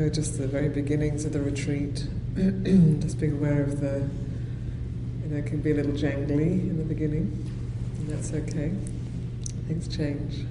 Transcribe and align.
we're 0.00 0.08
just 0.08 0.38
the 0.38 0.48
very 0.48 0.70
beginnings 0.70 1.26
of 1.26 1.34
the 1.34 1.42
retreat. 1.42 2.06
just 3.00 3.20
being 3.20 3.32
aware 3.32 3.62
of 3.62 3.82
the, 3.82 4.08
you 5.22 5.28
know, 5.28 5.36
it 5.36 5.44
can 5.44 5.60
be 5.60 5.72
a 5.72 5.74
little 5.74 5.92
jangly 5.92 6.52
in 6.70 6.78
the 6.78 6.84
beginning, 6.84 7.52
and 7.98 8.08
that's 8.08 8.32
okay. 8.32 8.72
Things 9.68 9.94
change. 9.94 10.46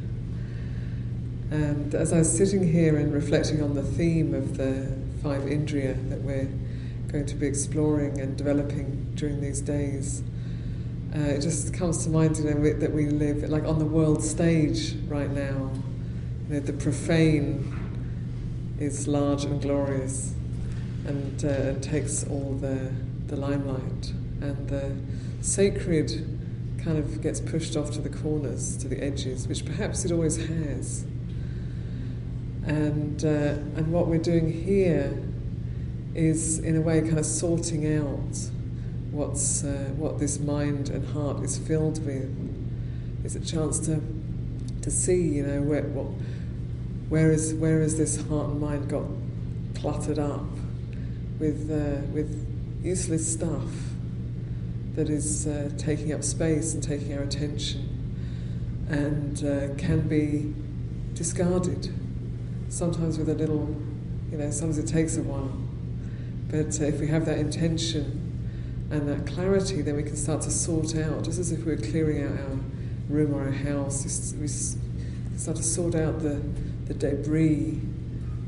And 1.49 1.95
as 1.95 2.13
I 2.13 2.19
was 2.19 2.31
sitting 2.31 2.71
here 2.71 2.95
and 2.95 3.11
reflecting 3.11 3.63
on 3.63 3.73
the 3.73 3.81
theme 3.81 4.35
of 4.35 4.55
the 4.55 4.95
five 5.23 5.41
indriya 5.41 5.97
that 6.11 6.21
we're 6.21 6.47
going 7.11 7.25
to 7.25 7.35
be 7.35 7.47
exploring 7.47 8.21
and 8.21 8.37
developing 8.37 9.11
during 9.15 9.41
these 9.41 9.61
days, 9.61 10.21
uh, 11.15 11.21
it 11.21 11.41
just 11.41 11.73
comes 11.73 12.03
to 12.03 12.11
mind, 12.11 12.37
you 12.37 12.43
know, 12.43 12.73
that 12.73 12.93
we 12.93 13.07
live 13.07 13.49
like 13.49 13.63
on 13.63 13.79
the 13.79 13.85
world 13.85 14.23
stage 14.23 14.93
right 15.07 15.31
now. 15.31 15.71
You 16.49 16.55
know, 16.55 16.59
the 16.59 16.73
profane 16.73 17.78
is 18.79 19.07
large 19.07 19.43
and 19.43 19.61
glorious, 19.61 20.33
and 21.05 21.43
uh, 21.45 21.73
takes 21.81 22.25
all 22.27 22.57
the 22.59 22.91
the 23.27 23.35
limelight, 23.35 24.13
and 24.41 24.67
the 24.69 24.95
sacred 25.41 26.39
kind 26.83 26.97
of 26.97 27.21
gets 27.21 27.39
pushed 27.39 27.75
off 27.75 27.91
to 27.91 28.01
the 28.01 28.09
corners, 28.09 28.77
to 28.77 28.87
the 28.87 29.03
edges, 29.03 29.47
which 29.47 29.65
perhaps 29.65 30.05
it 30.05 30.11
always 30.11 30.37
has. 30.37 31.05
And 32.65 33.23
uh, 33.23 33.77
and 33.77 33.91
what 33.91 34.07
we're 34.07 34.17
doing 34.17 34.51
here 34.51 35.17
is, 36.15 36.59
in 36.59 36.75
a 36.75 36.81
way, 36.81 37.01
kind 37.01 37.19
of 37.19 37.25
sorting 37.25 37.97
out 37.97 38.49
what's 39.11 39.63
uh, 39.63 39.91
what 39.97 40.19
this 40.19 40.39
mind 40.39 40.89
and 40.89 41.07
heart 41.09 41.43
is 41.43 41.57
filled 41.57 42.05
with. 42.05 42.29
It's 43.23 43.35
a 43.35 43.39
chance 43.39 43.79
to 43.87 44.01
to 44.81 44.91
see, 44.91 45.21
you 45.21 45.45
know, 45.45 45.61
where 45.61 45.83
what 45.83 46.07
where 47.09 47.31
is 47.31 47.53
where 47.55 47.81
is 47.81 47.97
this 47.97 48.21
heart 48.27 48.49
and 48.49 48.61
mind 48.61 48.89
got 48.89 49.05
cluttered 49.75 50.19
up 50.19 50.45
with 51.39 51.69
uh, 51.71 52.05
with 52.13 52.45
useless 52.83 53.31
stuff 53.31 53.69
that 54.95 55.09
is 55.09 55.47
uh, 55.47 55.69
taking 55.77 56.13
up 56.13 56.23
space 56.23 56.73
and 56.73 56.83
taking 56.83 57.13
our 57.17 57.23
attention 57.23 57.99
and 58.89 59.43
uh, 59.43 59.73
can 59.77 60.07
be 60.07 60.53
discarded. 61.13 61.93
Sometimes 62.69 63.17
with 63.17 63.29
a 63.29 63.33
little, 63.33 63.75
you 64.31 64.37
know, 64.37 64.49
sometimes 64.51 64.77
it 64.77 64.87
takes 64.87 65.17
a 65.17 65.23
while. 65.23 65.51
But 66.49 66.79
if 66.81 66.99
we 66.99 67.07
have 67.07 67.25
that 67.25 67.37
intention 67.37 68.87
and 68.91 69.07
that 69.07 69.31
clarity, 69.31 69.81
then 69.81 69.95
we 69.95 70.03
can 70.03 70.15
start 70.15 70.41
to 70.41 70.51
sort 70.51 70.95
out, 70.95 71.23
just 71.23 71.39
as 71.39 71.51
if 71.51 71.65
we 71.65 71.75
were 71.75 71.81
clearing 71.81 72.23
out 72.23 72.31
our 72.31 72.57
room 73.07 73.33
or 73.33 73.43
our 73.43 73.51
house, 73.51 74.03
we 74.33 74.47
start 74.47 75.57
to 75.57 75.63
sort 75.63 75.93
out 75.93 76.21
the, 76.21 76.41
the 76.89 76.93
debris, 76.95 77.79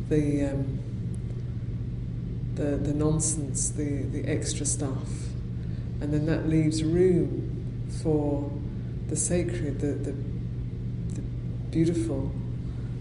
the, 0.10 0.46
um, 0.46 0.80
the, 2.56 2.76
the 2.76 2.94
nonsense, 2.94 3.70
the, 3.70 4.04
the 4.04 4.28
extra 4.28 4.66
stuff. 4.66 5.10
And 6.02 6.12
then 6.12 6.26
that 6.26 6.50
leaves 6.50 6.84
room 6.84 7.88
for 8.02 8.52
the 9.08 9.16
sacred, 9.16 9.80
the, 9.80 9.94
the, 9.94 10.12
the 11.14 11.22
beautiful, 11.70 12.32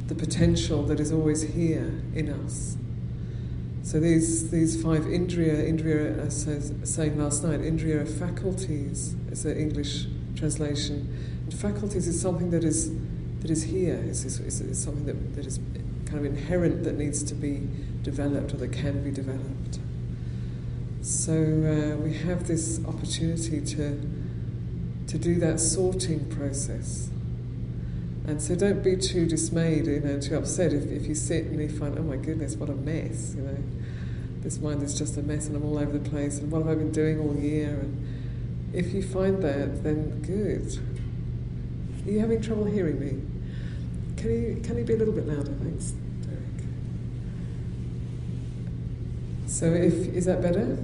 the 0.06 0.14
potential 0.14 0.82
that 0.84 1.00
is 1.00 1.10
always 1.10 1.42
here 1.42 2.02
in 2.14 2.28
us. 2.44 2.76
So 3.82 3.98
these 3.98 4.50
these 4.50 4.80
five 4.80 5.04
indriya, 5.04 5.68
indriya 5.68 6.18
as 6.26 6.46
I 6.46 6.56
was 6.56 6.72
saying 6.84 7.18
last 7.18 7.42
night, 7.42 7.60
indriya 7.60 8.02
are 8.02 8.06
faculties 8.06 9.14
is 9.32 9.42
the 9.42 9.58
English 9.58 10.06
translation. 10.36 11.08
And 11.44 11.54
faculties 11.54 12.06
is 12.06 12.20
something 12.20 12.50
that 12.50 12.62
is 12.62 12.92
that 13.40 13.50
is 13.50 13.64
here. 13.64 14.02
It's, 14.06 14.24
it's, 14.24 14.60
it's 14.60 14.78
something 14.78 15.06
that, 15.06 15.36
that 15.36 15.46
is 15.46 15.58
kind 16.06 16.18
of 16.18 16.24
inherent 16.24 16.84
that 16.84 16.96
needs 16.96 17.22
to 17.22 17.34
be 17.34 17.68
developed 18.02 18.52
or 18.54 18.56
that 18.58 18.72
can 18.72 19.02
be 19.02 19.10
developed. 19.10 19.78
So 21.02 21.32
uh, 21.32 21.96
we 21.96 22.14
have 22.14 22.46
this 22.46 22.80
opportunity 22.86 23.60
to 23.76 24.00
to 25.10 25.18
do 25.18 25.34
that 25.40 25.58
sorting 25.58 26.24
process. 26.30 27.10
And 28.26 28.40
so 28.40 28.54
don't 28.54 28.82
be 28.82 28.96
too 28.96 29.26
dismayed, 29.26 29.86
you 29.86 29.98
know, 29.98 30.20
too 30.20 30.36
upset 30.36 30.72
if, 30.72 30.86
if 30.86 31.06
you 31.08 31.16
sit 31.16 31.46
and 31.46 31.60
you 31.60 31.68
find, 31.68 31.98
oh 31.98 32.02
my 32.02 32.14
goodness, 32.14 32.54
what 32.54 32.68
a 32.68 32.74
mess, 32.74 33.34
you 33.34 33.42
know. 33.42 33.56
This 34.42 34.58
mind 34.58 34.84
is 34.84 34.96
just 34.96 35.16
a 35.16 35.22
mess 35.22 35.48
and 35.48 35.56
I'm 35.56 35.64
all 35.64 35.78
over 35.78 35.98
the 35.98 36.08
place 36.08 36.38
and 36.38 36.50
what 36.50 36.62
have 36.62 36.70
I 36.70 36.74
been 36.76 36.92
doing 36.92 37.18
all 37.18 37.34
year? 37.34 37.70
And 37.70 38.72
if 38.72 38.94
you 38.94 39.02
find 39.02 39.42
that, 39.42 39.82
then 39.82 40.22
good. 40.22 40.78
Are 42.06 42.10
you 42.10 42.20
having 42.20 42.40
trouble 42.40 42.64
hearing 42.64 42.98
me? 42.98 43.22
Can 44.16 44.30
you, 44.30 44.60
can 44.62 44.78
you 44.78 44.84
be 44.84 44.94
a 44.94 44.96
little 44.96 45.14
bit 45.14 45.26
louder? 45.26 45.52
Thanks, 45.62 45.92
Derek. 46.22 46.40
So 49.46 49.66
if, 49.66 50.14
is 50.14 50.24
that 50.26 50.42
better? 50.42 50.76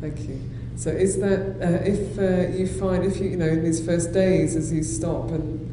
Thank 0.00 0.20
you. 0.28 0.40
So 0.76 0.90
is 0.90 1.18
that, 1.20 1.60
uh, 1.60 1.84
if 1.84 2.18
uh, 2.18 2.56
you 2.56 2.66
find, 2.66 3.04
if 3.04 3.18
you, 3.18 3.30
you 3.30 3.36
know, 3.36 3.46
in 3.46 3.62
these 3.62 3.84
first 3.84 4.12
days 4.12 4.56
as 4.56 4.72
you 4.72 4.82
stop 4.82 5.30
and 5.30 5.68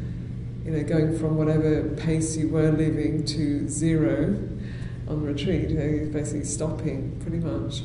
you 0.65 0.71
know, 0.71 0.83
going 0.83 1.17
from 1.17 1.37
whatever 1.37 1.83
pace 1.95 2.37
you 2.37 2.49
were 2.49 2.71
living 2.71 3.25
to 3.25 3.67
zero 3.67 4.37
on 5.07 5.23
retreat, 5.23 5.69
you 5.69 5.77
know, 5.77 5.85
you're 5.85 6.05
basically 6.07 6.45
stopping 6.45 7.19
pretty 7.21 7.39
much. 7.39 7.81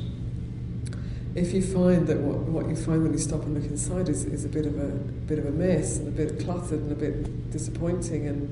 If 1.34 1.53
you 1.53 1.62
find 1.62 2.06
that 2.06 2.19
what, 2.19 2.39
what 2.39 2.69
you 2.69 2.77
find 2.77 3.03
when 3.03 3.12
you 3.12 3.19
stop 3.19 3.43
and 3.43 3.55
look 3.55 3.65
inside 3.65 4.09
is, 4.09 4.25
is 4.25 4.45
a 4.45 4.49
bit 4.49 4.67
of 4.67 4.78
a 4.78 4.87
bit 5.27 5.39
of 5.39 5.47
a 5.47 5.50
mess 5.50 5.99
and 5.99 6.09
a 6.09 6.11
bit 6.11 6.41
cluttered 6.41 6.81
and 6.81 6.93
a 6.93 6.95
bit 6.95 7.50
disappointing 7.50 8.28
and, 8.28 8.49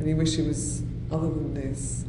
and 0.00 0.08
you 0.08 0.16
wish 0.16 0.38
it 0.38 0.46
was 0.46 0.82
other 1.10 1.28
than 1.28 1.54
this, 1.54 2.04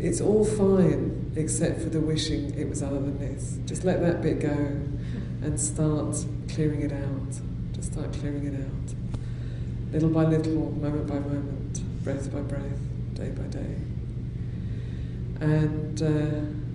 it's 0.00 0.20
all 0.20 0.44
fine 0.44 1.32
except 1.36 1.80
for 1.80 1.88
the 1.88 2.00
wishing 2.00 2.52
it 2.58 2.68
was 2.68 2.82
other 2.82 2.98
than 2.98 3.18
this. 3.18 3.58
Just 3.66 3.84
let 3.84 4.00
that 4.00 4.20
bit 4.20 4.40
go 4.40 4.48
and 4.50 5.60
start 5.60 6.16
clearing 6.48 6.82
it 6.82 6.92
out. 6.92 7.40
Just 7.72 7.92
start 7.92 8.12
clearing 8.12 8.46
it 8.46 8.54
out 8.54 8.94
little 9.92 10.10
by 10.10 10.24
little, 10.24 10.70
moment 10.72 11.06
by 11.06 11.18
moment, 11.18 12.04
breath 12.04 12.32
by 12.32 12.40
breath, 12.40 12.78
day 13.14 13.30
by 13.30 13.44
day. 13.44 13.76
And 15.40 16.02
uh, 16.02 16.67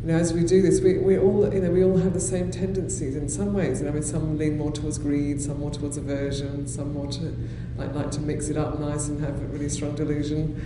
you 0.00 0.06
know, 0.06 0.16
as 0.16 0.32
we 0.32 0.44
do 0.44 0.62
this, 0.62 0.80
we, 0.80 0.98
we 0.98 1.18
all 1.18 1.52
you 1.52 1.60
know 1.60 1.70
we 1.70 1.82
all 1.82 1.96
have 1.98 2.12
the 2.14 2.20
same 2.20 2.50
tendencies 2.50 3.16
in 3.16 3.28
some 3.28 3.52
ways. 3.52 3.80
You 3.80 3.86
know, 3.86 3.90
I 3.90 3.94
mean, 3.94 4.02
some 4.02 4.38
lean 4.38 4.56
more 4.56 4.70
towards 4.70 4.98
greed, 4.98 5.40
some 5.42 5.58
more 5.58 5.70
towards 5.70 5.96
aversion, 5.96 6.66
some 6.68 6.92
more 6.92 7.08
to 7.08 7.34
like 7.76 7.94
like 7.94 8.10
to 8.12 8.20
mix 8.20 8.48
it 8.48 8.56
up 8.56 8.78
nice 8.78 9.08
and 9.08 9.20
have 9.20 9.40
a 9.40 9.46
really 9.46 9.68
strong 9.68 9.94
delusion. 9.96 10.64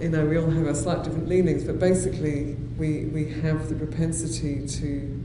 You 0.00 0.08
know, 0.10 0.24
we 0.24 0.38
all 0.38 0.48
have 0.48 0.66
our 0.66 0.74
slight 0.74 1.04
different 1.04 1.28
leanings, 1.28 1.64
but 1.64 1.78
basically, 1.78 2.54
we 2.78 3.04
we 3.06 3.28
have 3.42 3.68
the 3.68 3.74
propensity 3.74 4.66
to 4.66 5.24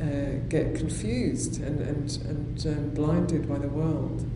uh, 0.00 0.48
get 0.48 0.74
confused 0.74 1.62
and 1.62 1.80
and 1.80 2.18
and 2.28 2.66
um, 2.66 2.90
blinded 2.90 3.48
by 3.48 3.58
the 3.58 3.68
world. 3.68 4.26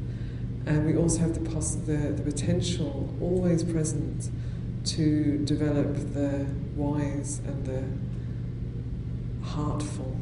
And 0.66 0.84
we 0.84 0.96
also 0.96 1.20
have 1.20 1.34
the, 1.34 1.48
poss- 1.48 1.76
the, 1.76 1.96
the 1.96 2.22
potential 2.22 3.14
always 3.20 3.62
present 3.62 4.30
to 4.86 5.38
develop 5.44 5.94
the 6.14 6.46
wise 6.74 7.40
and 7.46 7.66
the 7.66 9.46
heartful. 9.46 10.16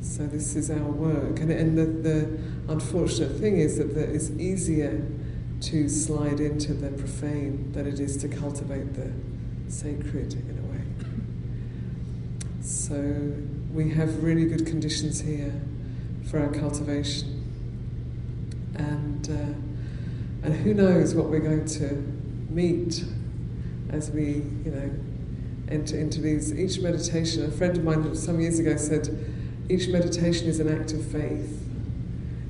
So 0.00 0.26
this 0.26 0.56
is 0.56 0.70
our 0.70 0.78
work, 0.78 1.40
and, 1.40 1.50
and 1.50 1.78
the, 1.78 1.86
the 1.86 2.38
unfortunate 2.72 3.38
thing 3.38 3.58
is 3.58 3.78
that 3.78 3.96
it's 3.96 4.30
easier 4.30 5.06
to 5.60 5.88
slide 5.88 6.40
into 6.40 6.74
the 6.74 6.90
profane 6.90 7.72
than 7.72 7.86
it 7.86 8.00
is 8.00 8.16
to 8.18 8.28
cultivate 8.28 8.94
the 8.94 9.12
sacred 9.68 10.32
in 10.34 10.58
a 10.58 10.72
way. 10.72 10.82
So 12.62 13.34
we 13.72 13.90
have 13.90 14.22
really 14.22 14.46
good 14.46 14.66
conditions 14.66 15.20
here 15.20 15.60
for 16.30 16.40
our 16.40 16.52
cultivation 16.52 17.34
and 18.74 19.28
uh, 19.30 19.67
and 20.48 20.56
who 20.56 20.72
knows 20.72 21.14
what 21.14 21.28
we're 21.28 21.40
going 21.40 21.66
to 21.66 21.92
meet 22.48 23.04
as 23.90 24.10
we 24.10 24.36
you 24.64 24.70
know 24.70 24.90
enter 25.70 25.98
into 25.98 26.22
these 26.22 26.54
each 26.54 26.80
meditation. 26.80 27.44
A 27.44 27.50
friend 27.50 27.76
of 27.76 27.84
mine 27.84 28.14
some 28.16 28.40
years 28.40 28.58
ago 28.58 28.74
said 28.78 29.10
each 29.68 29.88
meditation 29.88 30.48
is 30.48 30.58
an 30.58 30.74
act 30.74 30.94
of 30.94 31.04
faith 31.04 31.62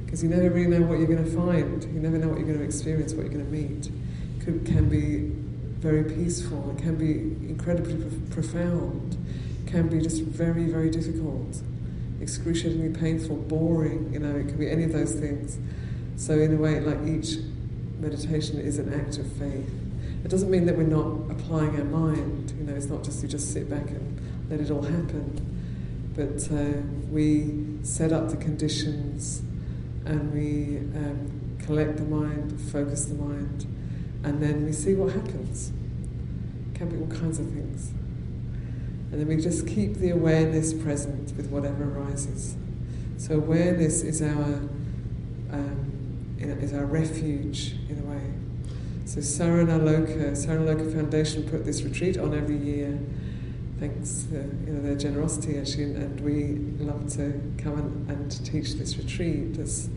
because 0.05 0.23
you 0.23 0.29
never 0.29 0.49
really 0.49 0.79
know 0.79 0.87
what 0.87 1.01
you're 1.01 1.09
going 1.09 1.25
to 1.25 1.37
find. 1.45 1.83
You 1.93 1.99
never 1.99 2.19
know 2.19 2.29
what 2.29 2.39
you're 2.39 2.47
going 2.47 2.61
to 2.61 2.65
experience, 2.65 3.15
what 3.15 3.23
you're 3.23 3.35
going 3.35 3.45
to 3.45 3.51
meet. 3.51 3.89
It 3.89 4.45
could, 4.45 4.65
can 4.65 4.89
be 4.89 5.33
very 5.81 6.05
peaceful. 6.05 6.71
It 6.71 6.81
can 6.81 6.95
be 6.95 7.51
incredibly 7.51 7.97
pro- 7.97 8.43
profound. 8.43 9.17
It 9.67 9.73
can 9.73 9.89
be 9.89 10.01
just 10.01 10.23
very 10.23 10.67
very 10.67 10.91
difficult, 10.91 11.63
excruciatingly 12.21 12.97
painful, 12.97 13.35
boring. 13.35 14.13
You 14.13 14.21
know, 14.21 14.37
it 14.37 14.47
can 14.47 14.57
be 14.57 14.71
any 14.71 14.85
of 14.85 14.93
those 14.93 15.15
things. 15.15 15.59
So, 16.15 16.35
in 16.35 16.55
a 16.55 16.57
way, 16.57 16.79
like 16.79 17.05
each 17.05 17.39
meditation 18.01 18.59
is 18.59 18.79
an 18.79 18.93
act 18.93 19.19
of 19.19 19.31
faith. 19.33 19.71
It 20.25 20.29
doesn't 20.29 20.51
mean 20.51 20.67
that 20.67 20.77
we're 20.77 20.85
not 20.85 21.31
applying 21.31 21.77
our 21.79 21.85
mind. 21.85 22.53
You 22.59 22.65
know, 22.65 22.75
it's 22.75 22.87
not 22.87 23.05
just 23.05 23.23
you 23.23 23.29
just 23.29 23.53
sit 23.53 23.71
back 23.71 23.89
and 23.89 24.49
let 24.51 24.61
it 24.61 24.71
all 24.71 24.83
happen. 24.83 25.45
But 26.15 26.51
uh, 26.53 26.83
we 27.11 27.79
set 27.83 28.13
up 28.13 28.31
the 28.31 28.37
conditions 28.37 29.41
and 30.05 30.33
we 30.33 30.79
um, 30.99 31.57
collect 31.61 31.99
the 31.99 32.05
mind, 32.05 32.61
focus 32.73 33.05
the 33.05 33.15
mind, 33.15 33.67
and 34.25 34.43
then 34.43 34.65
we 34.65 34.73
see 34.73 34.95
what 34.95 35.13
happens. 35.13 35.71
It 36.73 36.79
can 36.79 36.89
be 36.89 36.97
all 36.97 37.21
kinds 37.21 37.39
of 37.39 37.47
things. 37.47 37.91
And 39.11 39.21
then 39.21 39.29
we 39.29 39.37
just 39.37 39.67
keep 39.67 39.95
the 39.95 40.11
awareness 40.11 40.75
present 40.75 41.35
with 41.37 41.49
whatever 41.51 41.85
arises. 41.85 42.57
So 43.17 43.37
awareness 43.37 44.03
is 44.03 44.21
our 44.21 44.61
um, 45.51 45.98
is 46.41 46.73
our 46.73 46.85
refuge 46.85 47.75
in 47.89 47.99
a 47.99 48.03
way. 48.03 48.23
So 49.05 49.21
Saranaloka, 49.21 50.33
Saranaloka 50.33 50.93
Foundation 50.93 51.49
put 51.49 51.65
this 51.65 51.83
retreat 51.83 52.19
on 52.19 52.35
every 52.35 52.59
year, 52.59 52.99
thanks 53.81 54.25
to 54.31 54.37
you 54.67 54.73
know 54.73 54.83
their 54.83 54.97
generosity 54.97 55.59
actually, 55.59 55.95
and 55.95 56.21
we 56.21 56.85
love 56.85 57.11
to 57.15 57.41
come 57.59 57.79
and, 57.79 58.11
and 58.11 58.47
teach 58.47 58.75
this 58.75 58.97
retreat 58.99 59.55
that's, 59.55 59.89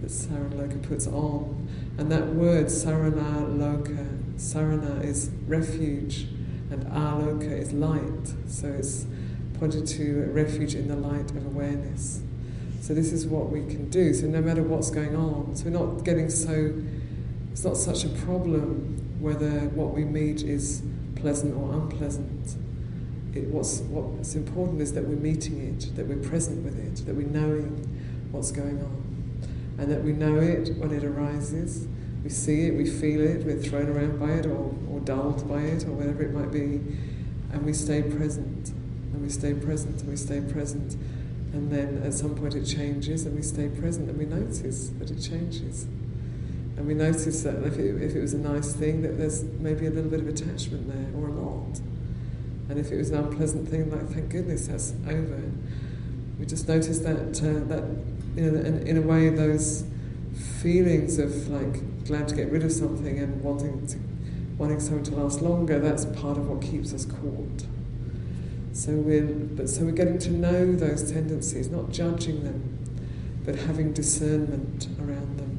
that 0.00 0.10
Saranaloka 0.10 0.82
puts 0.82 1.06
on. 1.06 1.68
And 1.98 2.10
that 2.12 2.28
word 2.28 2.66
Saranaloka, 2.66 4.36
Sarana 4.36 5.04
is 5.04 5.30
refuge, 5.46 6.26
and 6.70 6.86
Aloka 6.86 7.50
is 7.50 7.72
light. 7.72 8.34
So 8.46 8.68
it's 8.68 9.06
pointed 9.58 9.86
to 9.86 10.24
a 10.24 10.32
refuge 10.32 10.74
in 10.74 10.88
the 10.88 10.96
light 10.96 11.30
of 11.30 11.44
awareness. 11.46 12.20
So 12.84 12.92
this 12.92 13.12
is 13.12 13.26
what 13.26 13.48
we 13.48 13.60
can 13.60 13.88
do. 13.88 14.12
So 14.12 14.26
no 14.26 14.42
matter 14.42 14.62
what's 14.62 14.90
going 14.90 15.16
on, 15.16 15.56
so 15.56 15.64
we're 15.64 15.70
not 15.70 16.04
getting 16.04 16.28
so 16.28 16.70
it's 17.50 17.64
not 17.64 17.78
such 17.78 18.04
a 18.04 18.10
problem 18.10 19.16
whether 19.20 19.48
what 19.70 19.94
we 19.94 20.04
meet 20.04 20.42
is 20.42 20.82
pleasant 21.16 21.56
or 21.56 21.72
unpleasant. 21.72 22.56
It, 23.34 23.46
what's, 23.46 23.80
what's 23.80 24.34
important 24.34 24.82
is 24.82 24.92
that 24.92 25.08
we're 25.08 25.16
meeting 25.16 25.66
it, 25.66 25.96
that 25.96 26.06
we're 26.06 26.28
present 26.28 26.62
with 26.62 26.78
it, 26.78 27.06
that 27.06 27.14
we're 27.14 27.26
knowing 27.26 28.28
what's 28.32 28.50
going 28.50 28.82
on, 28.82 29.48
and 29.78 29.90
that 29.90 30.04
we 30.04 30.12
know 30.12 30.38
it 30.38 30.76
when 30.76 30.90
it 30.90 31.04
arises. 31.04 31.86
We 32.22 32.28
see 32.28 32.66
it, 32.66 32.74
we 32.74 32.84
feel 32.84 33.22
it, 33.22 33.46
we're 33.46 33.62
thrown 33.62 33.88
around 33.88 34.20
by 34.20 34.32
it, 34.32 34.44
or, 34.44 34.74
or 34.90 35.00
dulled 35.00 35.48
by 35.48 35.60
it, 35.60 35.84
or 35.86 35.92
whatever 35.92 36.22
it 36.22 36.34
might 36.34 36.52
be, 36.52 36.82
and 37.50 37.64
we 37.64 37.72
stay 37.72 38.02
present, 38.02 38.68
and 38.68 39.22
we 39.22 39.30
stay 39.30 39.54
present, 39.54 40.02
and 40.02 40.10
we 40.10 40.16
stay 40.16 40.42
present. 40.42 40.96
And 41.54 41.70
then 41.70 42.02
at 42.04 42.12
some 42.12 42.34
point 42.34 42.56
it 42.56 42.64
changes, 42.64 43.26
and 43.26 43.36
we 43.36 43.42
stay 43.42 43.68
present, 43.68 44.10
and 44.10 44.18
we 44.18 44.24
notice 44.24 44.88
that 44.98 45.08
it 45.08 45.20
changes. 45.20 45.84
And 46.76 46.84
we 46.84 46.94
notice 46.94 47.44
that 47.44 47.62
if 47.64 47.78
it, 47.78 48.02
if 48.02 48.16
it 48.16 48.20
was 48.20 48.34
a 48.34 48.38
nice 48.38 48.72
thing, 48.72 49.02
that 49.02 49.16
there's 49.18 49.44
maybe 49.44 49.86
a 49.86 49.90
little 49.90 50.10
bit 50.10 50.18
of 50.18 50.26
attachment 50.26 50.88
there, 50.88 51.22
or 51.22 51.28
a 51.28 51.32
lot. 51.32 51.78
And 52.68 52.76
if 52.76 52.90
it 52.90 52.96
was 52.96 53.10
an 53.10 53.24
unpleasant 53.24 53.68
thing, 53.68 53.88
like 53.88 54.08
thank 54.08 54.30
goodness 54.30 54.66
that's 54.66 54.94
over. 55.06 55.42
We 56.40 56.46
just 56.46 56.66
notice 56.66 56.98
that 56.98 57.16
uh, 57.16 57.68
that 57.68 57.84
you 58.34 58.50
know, 58.50 58.60
in, 58.60 58.84
in 58.88 58.96
a 58.96 59.02
way, 59.02 59.28
those 59.28 59.84
feelings 60.60 61.20
of 61.20 61.48
like 61.50 62.04
glad 62.04 62.26
to 62.28 62.34
get 62.34 62.50
rid 62.50 62.64
of 62.64 62.72
something 62.72 63.16
and 63.16 63.40
wanting 63.44 63.86
to 63.86 63.98
wanting 64.58 64.80
something 64.80 65.04
to 65.04 65.14
last 65.14 65.40
longer. 65.40 65.78
That's 65.78 66.04
part 66.04 66.36
of 66.36 66.48
what 66.48 66.62
keeps 66.62 66.92
us 66.92 67.04
caught. 67.04 67.64
So 68.74 68.92
we're 68.92 69.24
but 69.24 69.70
so 69.70 69.84
we're 69.86 69.92
getting 69.92 70.18
to 70.18 70.30
know 70.30 70.74
those 70.76 71.10
tendencies, 71.10 71.70
not 71.70 71.90
judging 71.90 72.44
them, 72.44 72.78
but 73.46 73.54
having 73.54 73.94
discernment 73.94 74.88
around 75.00 75.38
them 75.38 75.54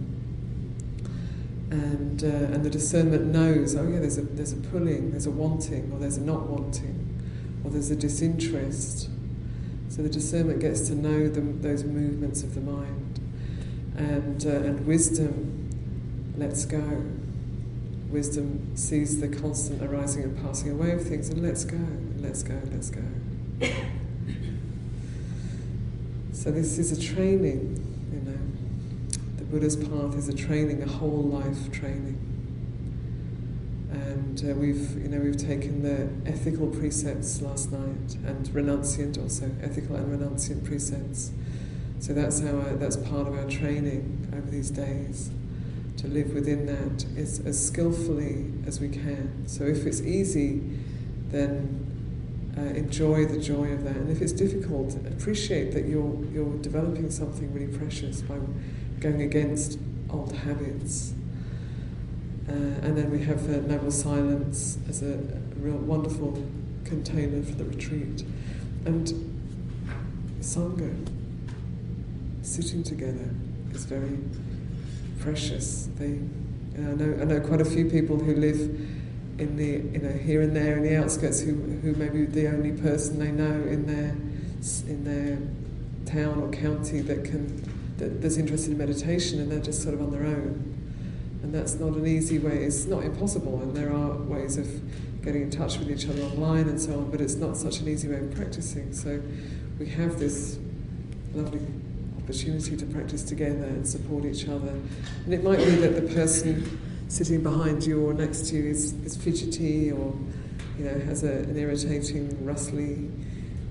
and 1.75 2.23
uh, 2.23 2.53
and 2.53 2.63
the 2.63 2.69
discernment 2.69 3.25
knows, 3.25 3.75
oh 3.75 3.87
yeah, 3.87 3.99
there's 3.99 4.17
a 4.17 4.21
there's 4.21 4.53
a 4.53 4.57
pulling, 4.57 5.11
there's 5.11 5.25
a 5.25 5.31
wanting, 5.31 5.91
or 5.91 5.99
there's 5.99 6.17
a 6.17 6.21
not 6.21 6.47
wanting, 6.47 7.61
or 7.63 7.71
there's 7.71 7.91
a 7.91 7.95
disinterest. 7.95 9.09
So 9.89 10.01
the 10.01 10.09
discernment 10.09 10.59
gets 10.59 10.87
to 10.87 10.95
know 10.95 11.29
the, 11.29 11.41
those 11.41 11.83
movements 11.83 12.43
of 12.43 12.55
the 12.55 12.61
mind, 12.61 13.19
and 13.97 14.45
uh, 14.45 14.49
and 14.49 14.85
wisdom 14.85 15.69
lets 16.37 16.65
go. 16.65 17.03
Wisdom 18.09 18.75
sees 18.77 19.19
the 19.19 19.27
constant 19.27 19.81
arising 19.81 20.23
and 20.23 20.41
passing 20.41 20.71
away 20.71 20.91
of 20.91 21.05
things, 21.05 21.29
and 21.29 21.41
lets 21.41 21.65
go, 21.65 21.77
lets 22.21 22.43
go, 22.43 22.59
let's 22.71 22.89
go. 22.89 23.01
so 26.33 26.51
this 26.51 26.77
is 26.77 26.91
a 26.91 27.01
training 27.01 27.85
you 28.15 28.31
know. 28.31 28.39
The 29.37 29.43
Buddha's 29.43 29.75
path 29.75 30.15
is 30.15 30.29
a 30.29 30.33
training, 30.33 30.81
a 30.81 30.87
whole 30.87 31.23
life 31.23 31.71
training. 31.71 32.21
And 33.91 34.43
uh, 34.43 34.53
we've, 34.53 34.91
you 35.01 35.07
know, 35.07 35.19
we've 35.19 35.37
taken 35.37 35.83
the 35.83 36.29
ethical 36.29 36.67
precepts 36.67 37.41
last 37.41 37.71
night 37.71 38.15
and 38.25 38.47
renunciant 38.47 39.21
also, 39.21 39.49
ethical 39.61 39.95
and 39.95 40.19
renunciant 40.19 40.65
precepts. 40.65 41.31
So 41.99 42.13
that's 42.13 42.41
our, 42.41 42.73
that's 42.75 42.97
part 42.97 43.27
of 43.27 43.37
our 43.37 43.49
training 43.49 44.29
over 44.35 44.49
these 44.49 44.69
days 44.69 45.29
to 45.97 46.07
live 46.07 46.33
within 46.33 46.65
that 46.65 47.05
is 47.17 47.39
as 47.45 47.65
skillfully 47.65 48.51
as 48.67 48.81
we 48.81 48.89
can. 48.89 49.47
So 49.47 49.63
if 49.63 49.85
it's 49.85 50.01
easy, 50.01 50.61
then 51.29 51.94
uh, 52.57 52.61
enjoy 52.61 53.25
the 53.25 53.39
joy 53.39 53.71
of 53.71 53.83
that. 53.83 53.95
And 53.95 54.09
if 54.09 54.21
it's 54.21 54.31
difficult, 54.31 54.95
appreciate 55.07 55.73
that 55.73 55.85
you're 55.85 56.23
you're 56.31 56.57
developing 56.59 57.11
something 57.11 57.53
really 57.53 57.75
precious 57.77 58.21
by 58.21 58.37
going 58.99 59.21
against 59.21 59.79
old 60.09 60.35
habits. 60.35 61.13
Uh, 62.47 62.51
and 62.51 62.95
then 62.95 63.09
we 63.09 63.23
have 63.23 63.47
the 63.47 63.61
Noble 63.61 63.91
Silence 63.91 64.77
as 64.87 65.01
a, 65.01 65.19
real 65.57 65.77
wonderful 65.77 66.45
container 66.83 67.41
for 67.41 67.53
the 67.53 67.63
retreat. 67.63 68.23
And 68.85 69.11
Sangha, 70.41 70.93
sitting 72.43 72.83
together, 72.83 73.29
is 73.71 73.85
very 73.85 74.19
precious 75.19 75.87
thing. 75.97 76.29
I 76.77 76.81
know, 76.81 77.17
I 77.19 77.23
know 77.23 77.39
quite 77.39 77.61
a 77.61 77.65
few 77.65 77.89
people 77.89 78.19
who 78.19 78.35
live 78.35 78.79
in 79.37 79.57
the, 79.57 79.65
you 79.65 79.99
know, 79.99 80.17
here 80.17 80.41
and 80.41 80.55
there 80.55 80.77
in 80.77 80.83
the 80.83 80.95
outskirts 80.95 81.41
who, 81.41 81.53
who 81.53 81.93
may 81.93 82.09
be 82.09 82.25
the 82.25 82.47
only 82.47 82.71
person 82.71 83.19
they 83.19 83.31
know 83.31 83.67
in 83.67 83.85
their, 83.85 84.11
in 84.89 85.03
their 85.03 85.37
town 86.05 86.41
or 86.41 86.49
county 86.51 87.01
that 87.01 87.25
can 87.25 87.63
that, 87.97 88.21
that's 88.21 88.37
interested 88.37 88.71
in 88.71 88.77
meditation 88.77 89.39
and 89.39 89.51
they're 89.51 89.59
just 89.59 89.81
sort 89.81 89.93
of 89.93 90.01
on 90.01 90.11
their 90.11 90.25
own. 90.25 90.71
And 91.43 91.53
that's 91.53 91.75
not 91.75 91.93
an 91.93 92.07
easy 92.07 92.39
way, 92.39 92.63
it's 92.63 92.85
not 92.85 93.03
impossible, 93.03 93.61
and 93.61 93.75
there 93.75 93.93
are 93.93 94.13
ways 94.13 94.57
of 94.57 94.67
getting 95.23 95.43
in 95.43 95.51
touch 95.51 95.77
with 95.77 95.91
each 95.91 96.07
other 96.07 96.23
online 96.23 96.67
and 96.67 96.79
so 96.79 96.93
on, 96.93 97.11
but 97.11 97.21
it's 97.21 97.35
not 97.35 97.55
such 97.55 97.79
an 97.79 97.87
easy 97.87 98.07
way 98.07 98.17
of 98.17 98.33
practicing. 98.33 98.93
So 98.93 99.21
we 99.79 99.87
have 99.89 100.19
this 100.19 100.57
lovely 101.33 101.61
opportunity 102.17 102.75
to 102.75 102.85
practice 102.87 103.23
together 103.23 103.65
and 103.65 103.87
support 103.87 104.25
each 104.25 104.47
other. 104.47 104.73
And 105.25 105.33
it 105.33 105.43
might 105.43 105.59
be 105.59 105.75
that 105.75 105.95
the 105.95 106.13
person 106.13 106.79
sitting 107.07 107.43
behind 107.43 107.85
you 107.85 108.05
or 108.05 108.13
next 108.13 108.47
to 108.47 108.55
you 108.55 108.69
is, 108.69 108.93
is 109.03 109.15
fidgety 109.15 109.91
or 109.91 110.15
you 110.77 110.85
know 110.85 110.99
has 111.05 111.23
a, 111.23 111.31
an 111.31 111.57
irritating 111.57 112.45
rustly 112.45 113.09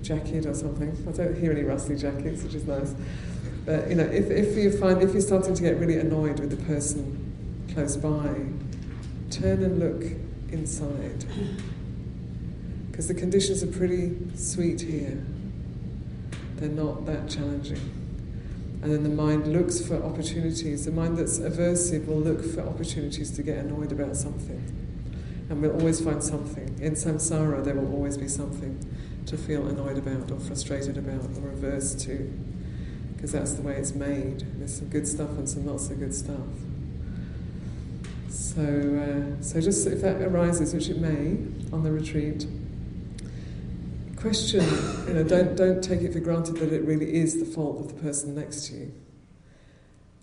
jacket 0.01 0.45
or 0.45 0.53
something. 0.53 0.95
I 1.07 1.11
don't 1.11 1.37
hear 1.37 1.51
any 1.51 1.63
rustly 1.63 1.97
jackets, 1.97 2.43
which 2.43 2.55
is 2.55 2.65
nice. 2.65 2.93
But 3.65 3.89
you 3.89 3.95
know, 3.95 4.03
if, 4.03 4.29
if 4.29 4.55
you 4.55 4.71
find 4.71 5.01
if 5.01 5.13
you're 5.13 5.21
starting 5.21 5.55
to 5.55 5.61
get 5.61 5.77
really 5.77 5.97
annoyed 5.97 6.39
with 6.39 6.51
the 6.51 6.63
person 6.65 7.21
close 7.73 7.97
by, 7.97 8.45
turn 9.31 9.63
and 9.63 9.79
look 9.79 10.03
inside. 10.51 11.25
Because 12.89 13.07
the 13.07 13.13
conditions 13.13 13.63
are 13.63 13.67
pretty 13.67 14.15
sweet 14.35 14.81
here. 14.81 15.21
They're 16.55 16.69
not 16.69 17.05
that 17.07 17.27
challenging. 17.29 18.04
And 18.85 18.93
then 18.93 19.01
the 19.01 19.09
mind 19.09 19.51
looks 19.51 19.81
for 19.81 19.95
opportunities. 20.03 20.85
The 20.85 20.91
mind 20.91 21.17
that's 21.17 21.39
aversive 21.39 22.05
will 22.05 22.19
look 22.19 22.45
for 22.45 22.61
opportunities 22.61 23.31
to 23.31 23.41
get 23.41 23.57
annoyed 23.57 23.91
about 23.91 24.15
something. 24.15 24.63
And 25.49 25.59
we'll 25.59 25.71
always 25.71 25.99
find 26.01 26.23
something. 26.23 26.77
In 26.79 26.93
samsara, 26.93 27.65
there 27.65 27.73
will 27.73 27.91
always 27.91 28.15
be 28.15 28.27
something 28.27 28.77
to 29.25 29.37
feel 29.37 29.65
annoyed 29.65 29.97
about, 29.97 30.29
or 30.29 30.39
frustrated 30.39 30.99
about, 30.99 31.23
or 31.41 31.49
averse 31.49 31.95
to 32.05 32.31
because 33.15 33.31
that's 33.31 33.53
the 33.53 33.63
way 33.63 33.73
it's 33.73 33.95
made. 33.95 34.45
There's 34.59 34.77
some 34.77 34.89
good 34.89 35.07
stuff 35.07 35.31
and 35.31 35.49
some 35.49 35.65
not 35.65 35.81
so 35.81 35.95
good 35.95 36.13
stuff. 36.13 36.45
So, 38.29 38.61
uh, 38.61 39.41
so 39.41 39.61
just 39.61 39.87
if 39.87 40.01
that 40.01 40.21
arises, 40.21 40.75
which 40.75 40.89
it 40.89 40.99
may, 40.99 41.37
on 41.73 41.81
the 41.81 41.91
retreat, 41.91 42.45
question. 44.25 44.65
You 45.07 45.13
know, 45.13 45.23
don't 45.23 45.55
don't 45.55 45.83
take 45.83 46.01
it 46.01 46.11
for 46.11 46.19
granted 46.19 46.55
that 46.57 46.73
it 46.73 46.83
really 46.83 47.13
is 47.13 47.37
the 47.39 47.45
fault 47.45 47.79
of 47.79 47.95
the 47.95 48.01
person 48.01 48.33
next 48.33 48.65
to 48.67 48.73
you. 48.73 48.93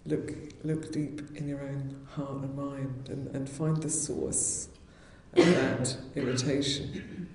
Look 0.06 0.32
look 0.64 0.90
deep 0.90 1.22
in 1.36 1.46
your 1.46 1.60
own 1.60 2.04
heart 2.10 2.42
and 2.42 2.56
mind, 2.56 3.08
and, 3.08 3.28
and 3.28 3.48
find 3.48 3.76
the 3.76 3.88
source 3.88 4.68
of 5.34 5.46
that 5.46 5.96
irritation, 6.16 7.28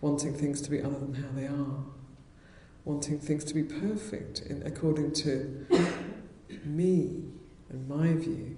wanting 0.00 0.34
things 0.34 0.60
to 0.62 0.70
be 0.70 0.82
other 0.82 0.98
than 0.98 1.14
how 1.14 1.28
they 1.36 1.46
are 1.46 1.84
wanting 2.84 3.20
things 3.20 3.44
to 3.44 3.54
be 3.54 3.62
perfect 3.62 4.40
in, 4.40 4.60
according 4.66 5.12
to 5.12 5.64
me 6.64 7.22
and 7.70 7.88
my 7.88 8.12
view, 8.14 8.56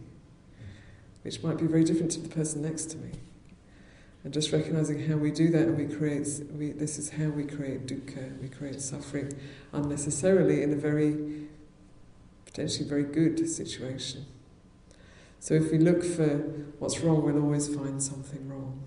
which 1.21 1.43
might 1.43 1.59
be 1.59 1.67
very 1.67 1.85
different 1.85 2.11
to 2.11 2.21
the 2.21 2.29
person 2.31 2.63
next 2.63 2.87
to 2.87 2.97
me. 2.97 3.11
And 4.25 4.33
just 4.33 4.53
recognizing 4.53 5.07
how 5.07 5.17
we 5.17 5.31
do 5.31 5.51
that, 5.51 5.63
and 5.63 5.77
we 5.77 5.95
create, 5.95 6.27
we, 6.57 6.73
this 6.73 6.99
is 6.99 7.11
how 7.11 7.27
we 7.27 7.45
create 7.45 7.87
dukkha, 7.87 8.41
we 8.41 8.49
create 8.49 8.81
suffering 8.81 9.31
unnecessarily 9.73 10.63
in 10.63 10.73
a 10.73 10.77
very, 10.77 11.47
potentially 12.47 12.89
very 12.89 13.05
good 13.05 13.47
situation. 13.49 14.25
So 15.41 15.53
if 15.53 15.71
we 15.71 15.77
look 15.77 16.03
for 16.03 16.39
what's 16.79 17.01
wrong, 17.01 17.23
we'll 17.23 17.43
always 17.43 17.69
find 17.69 18.03
something 18.03 18.49
wrong. 18.49 18.83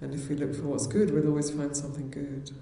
And 0.00 0.14
if 0.14 0.28
we 0.28 0.36
look 0.36 0.54
for 0.54 0.62
what's 0.62 0.86
good, 0.86 1.12
we'll 1.12 1.26
always 1.26 1.50
find 1.50 1.76
something 1.76 2.08
good. 2.08 2.52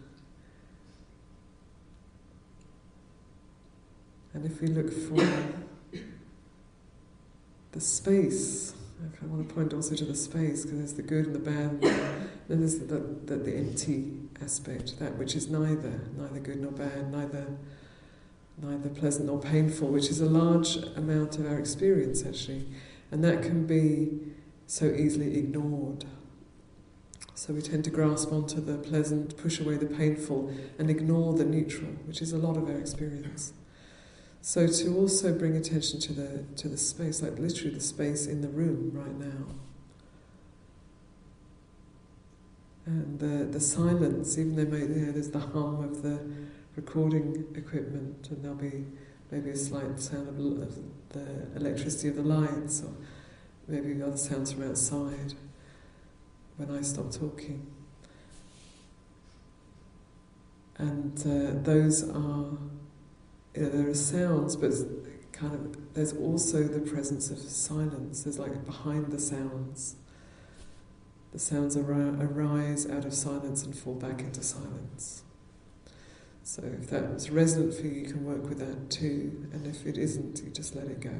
And 4.32 4.46
if 4.46 4.62
we 4.62 4.68
look 4.68 4.90
for 4.90 5.26
the 7.72 7.80
space, 7.80 8.72
I 9.22 9.26
want 9.26 9.48
to 9.48 9.54
point 9.54 9.74
also 9.74 9.94
to 9.94 10.04
the 10.04 10.14
space 10.14 10.62
because 10.62 10.78
there's 10.78 10.92
the 10.94 11.02
good 11.02 11.26
and 11.26 11.34
the 11.34 11.38
bad, 11.38 11.80
then 12.48 12.60
there's 12.60 12.78
the, 12.78 12.98
the, 13.24 13.36
the, 13.36 13.54
empty 13.54 14.12
aspect, 14.42 14.98
that 14.98 15.16
which 15.16 15.34
is 15.34 15.48
neither, 15.48 16.00
neither 16.16 16.40
good 16.40 16.60
nor 16.60 16.72
bad, 16.72 17.10
neither, 17.12 17.46
neither 18.60 18.88
pleasant 18.88 19.26
nor 19.26 19.40
painful, 19.40 19.88
which 19.88 20.08
is 20.08 20.20
a 20.20 20.26
large 20.26 20.76
amount 20.96 21.38
of 21.38 21.46
our 21.46 21.58
experience 21.58 22.24
actually, 22.24 22.66
and 23.10 23.22
that 23.24 23.42
can 23.42 23.66
be 23.66 24.18
so 24.66 24.86
easily 24.86 25.38
ignored. 25.38 26.04
So 27.34 27.54
we 27.54 27.62
tend 27.62 27.84
to 27.84 27.90
grasp 27.90 28.32
onto 28.32 28.60
the 28.60 28.76
pleasant, 28.76 29.36
push 29.36 29.60
away 29.60 29.76
the 29.76 29.86
painful, 29.86 30.52
and 30.78 30.90
ignore 30.90 31.32
the 31.34 31.44
neutral, 31.44 31.90
which 32.06 32.20
is 32.20 32.32
a 32.32 32.38
lot 32.38 32.56
of 32.56 32.68
our 32.68 32.76
experience. 32.76 33.52
So 34.42 34.66
to 34.66 34.96
also 34.96 35.36
bring 35.36 35.56
attention 35.56 36.00
to 36.00 36.12
the 36.12 36.44
to 36.56 36.68
the 36.68 36.76
space, 36.76 37.22
like 37.22 37.38
literally 37.38 37.74
the 37.74 37.80
space 37.80 38.26
in 38.26 38.40
the 38.40 38.48
room 38.48 38.90
right 38.94 39.14
now. 39.18 39.54
And 42.86 43.20
the, 43.20 43.44
the 43.44 43.60
silence, 43.60 44.38
even 44.38 44.56
though 44.56 44.76
you 44.76 44.88
know, 44.88 45.12
there's 45.12 45.30
the 45.30 45.38
hum 45.38 45.84
of 45.84 46.02
the 46.02 46.18
recording 46.74 47.44
equipment, 47.54 48.28
and 48.30 48.42
there'll 48.42 48.56
be 48.56 48.86
maybe 49.30 49.50
a 49.50 49.56
slight 49.56 50.00
sound 50.00 50.28
of, 50.28 50.38
of 50.62 50.74
the 51.10 51.56
electricity 51.56 52.08
of 52.08 52.16
the 52.16 52.22
lights, 52.22 52.82
or 52.82 52.92
maybe 53.68 54.02
other 54.02 54.16
sounds 54.16 54.52
from 54.52 54.68
outside 54.68 55.34
when 56.56 56.76
I 56.76 56.80
stop 56.80 57.12
talking. 57.12 57.66
And 60.78 61.18
uh, 61.20 61.62
those 61.62 62.08
are 62.08 62.56
you 63.54 63.62
know, 63.62 63.68
there 63.68 63.88
are 63.88 63.94
sounds, 63.94 64.56
but 64.56 64.72
kind 65.32 65.54
of 65.54 65.94
there's 65.94 66.12
also 66.12 66.62
the 66.62 66.80
presence 66.80 67.30
of 67.30 67.38
silence. 67.38 68.24
There's 68.24 68.38
like 68.38 68.64
behind 68.64 69.10
the 69.10 69.18
sounds. 69.18 69.96
The 71.32 71.38
sounds 71.38 71.76
arise 71.76 72.88
out 72.90 73.04
of 73.04 73.14
silence 73.14 73.64
and 73.64 73.76
fall 73.76 73.94
back 73.94 74.20
into 74.20 74.42
silence. 74.42 75.22
So 76.42 76.62
if 76.64 76.90
that's 76.90 77.30
resonant 77.30 77.74
for 77.74 77.82
you, 77.82 78.02
you 78.02 78.06
can 78.06 78.24
work 78.24 78.48
with 78.48 78.58
that 78.58 78.90
too. 78.90 79.48
And 79.52 79.66
if 79.66 79.86
it 79.86 79.96
isn't, 79.96 80.42
you 80.42 80.50
just 80.50 80.74
let 80.74 80.86
it 80.86 81.00
go. 81.00 81.14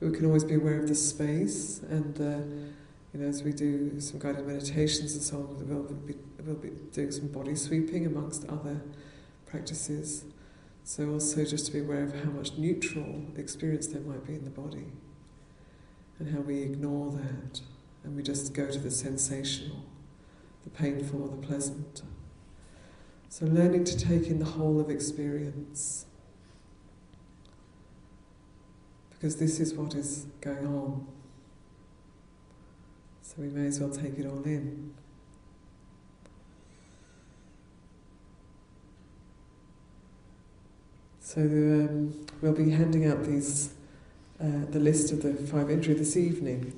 We 0.00 0.12
can 0.12 0.26
always 0.26 0.44
be 0.44 0.54
aware 0.54 0.80
of 0.80 0.88
the 0.88 0.94
space, 0.94 1.80
and 1.88 2.20
uh, 2.20 2.38
you 3.12 3.20
know, 3.20 3.26
as 3.26 3.42
we 3.42 3.52
do 3.52 4.00
some 4.00 4.20
guided 4.20 4.46
meditations 4.46 5.14
and 5.14 5.22
so 5.22 5.38
on, 5.38 5.68
we'll 5.68 5.82
be, 5.82 6.14
we'll 6.44 6.54
be 6.54 6.70
doing 6.92 7.10
some 7.10 7.28
body 7.28 7.56
sweeping 7.56 8.06
amongst 8.06 8.44
other 8.48 8.80
practices. 9.46 10.24
So, 10.88 11.10
also 11.10 11.44
just 11.44 11.66
to 11.66 11.72
be 11.72 11.80
aware 11.80 12.02
of 12.02 12.24
how 12.24 12.30
much 12.30 12.56
neutral 12.56 13.26
experience 13.36 13.88
there 13.88 14.00
might 14.00 14.26
be 14.26 14.32
in 14.32 14.44
the 14.44 14.50
body 14.50 14.86
and 16.18 16.30
how 16.34 16.40
we 16.40 16.62
ignore 16.62 17.12
that 17.12 17.60
and 18.02 18.16
we 18.16 18.22
just 18.22 18.54
go 18.54 18.70
to 18.70 18.78
the 18.78 18.90
sensational, 18.90 19.84
the 20.64 20.70
painful 20.70 21.28
the 21.28 21.46
pleasant. 21.46 22.00
So, 23.28 23.44
learning 23.44 23.84
to 23.84 23.98
take 23.98 24.28
in 24.28 24.38
the 24.38 24.46
whole 24.46 24.80
of 24.80 24.88
experience 24.88 26.06
because 29.10 29.36
this 29.36 29.60
is 29.60 29.74
what 29.74 29.94
is 29.94 30.24
going 30.40 30.66
on. 30.66 31.06
So, 33.20 33.34
we 33.36 33.48
may 33.48 33.66
as 33.66 33.78
well 33.78 33.90
take 33.90 34.18
it 34.18 34.24
all 34.24 34.42
in. 34.44 34.94
So 41.28 41.42
um, 41.42 42.26
we'll 42.40 42.54
be 42.54 42.70
handing 42.70 43.04
out 43.04 43.22
these, 43.22 43.74
uh, 44.40 44.64
the 44.70 44.78
list 44.78 45.12
of 45.12 45.22
the 45.22 45.34
five 45.34 45.66
indriya 45.66 45.98
this 45.98 46.16
evening, 46.16 46.72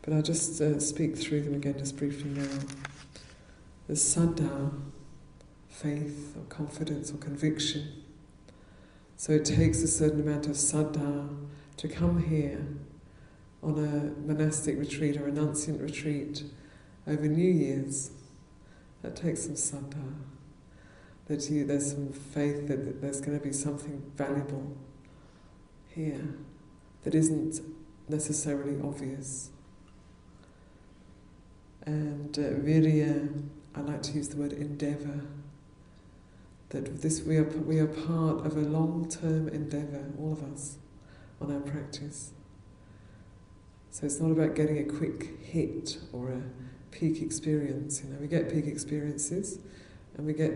but 0.00 0.14
I'll 0.14 0.22
just 0.22 0.58
uh, 0.62 0.80
speak 0.80 1.18
through 1.18 1.42
them 1.42 1.52
again 1.52 1.76
just 1.76 1.98
briefly 1.98 2.30
now. 2.30 2.48
There's 3.86 4.02
saddha, 4.02 4.72
faith 5.68 6.34
or 6.38 6.44
confidence 6.44 7.12
or 7.12 7.18
conviction. 7.18 8.04
So 9.18 9.32
it 9.32 9.44
takes 9.44 9.82
a 9.82 9.88
certain 9.88 10.22
amount 10.22 10.46
of 10.46 10.52
saddha 10.52 11.28
to 11.76 11.88
come 11.88 12.22
here 12.22 12.66
on 13.62 13.72
a 13.74 14.26
monastic 14.26 14.78
retreat 14.78 15.18
or 15.18 15.28
a 15.28 15.30
renunciant 15.30 15.82
retreat 15.82 16.42
over 17.06 17.28
New 17.28 17.52
Year's. 17.52 18.12
That 19.02 19.14
takes 19.14 19.42
some 19.42 19.56
saddha 19.56 20.14
that 21.28 21.48
you, 21.50 21.64
there's 21.64 21.92
some 21.92 22.12
faith 22.12 22.66
that, 22.68 22.84
that 22.86 23.00
there's 23.00 23.20
going 23.20 23.38
to 23.38 23.44
be 23.44 23.52
something 23.52 24.10
valuable 24.16 24.76
here 25.88 26.34
that 27.04 27.14
isn't 27.14 27.60
necessarily 28.08 28.80
obvious. 28.82 29.50
And 31.84 32.36
uh, 32.38 32.42
virya, 32.42 33.42
I 33.74 33.80
like 33.80 34.02
to 34.04 34.12
use 34.12 34.28
the 34.28 34.36
word 34.36 34.52
endeavour. 34.52 35.20
That 36.70 37.00
this 37.00 37.22
we 37.22 37.36
are 37.36 37.44
we 37.44 37.78
are 37.78 37.86
part 37.86 38.44
of 38.44 38.56
a 38.56 38.60
long-term 38.60 39.48
endeavour, 39.48 40.04
all 40.18 40.32
of 40.32 40.42
us, 40.52 40.76
on 41.40 41.50
our 41.52 41.60
practice. 41.60 42.32
So 43.90 44.04
it's 44.04 44.20
not 44.20 44.30
about 44.30 44.54
getting 44.54 44.78
a 44.78 44.84
quick 44.84 45.40
hit 45.42 45.98
or 46.12 46.30
a 46.30 46.42
peak 46.90 47.22
experience. 47.22 48.02
You 48.04 48.10
know, 48.10 48.18
we 48.20 48.26
get 48.26 48.52
peak 48.52 48.66
experiences, 48.66 49.58
and 50.16 50.26
we 50.26 50.34
get 50.34 50.52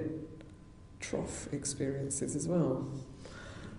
trough 1.03 1.53
experiences 1.53 2.35
as 2.35 2.49
well. 2.49 2.89